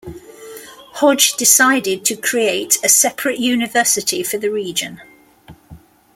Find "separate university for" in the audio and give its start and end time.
2.89-4.39